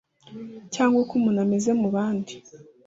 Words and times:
cyangwa 0.73 0.97
uko 1.03 1.13
umuntu 1.19 1.39
ameze 1.45 1.71
mu 1.81 1.87
bandi 1.95 2.33